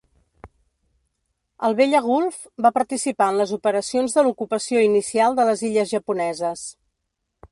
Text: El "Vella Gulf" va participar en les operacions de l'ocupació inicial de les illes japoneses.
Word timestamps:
El 1.67 1.75
"Vella 1.79 2.01
Gulf" 2.05 2.39
va 2.67 2.71
participar 2.79 3.29
en 3.33 3.37
les 3.41 3.53
operacions 3.59 4.17
de 4.19 4.25
l'ocupació 4.29 4.83
inicial 4.89 5.39
de 5.41 5.45
les 5.51 5.65
illes 5.71 5.95
japoneses. 5.95 6.67